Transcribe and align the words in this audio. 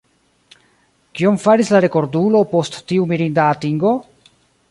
Kion 1.19 1.37
faris 1.43 1.69
la 1.75 1.81
rekordulo 1.85 2.43
post 2.55 2.79
tiu 2.93 3.07
mirinda 3.13 3.47
atingo? 3.57 3.95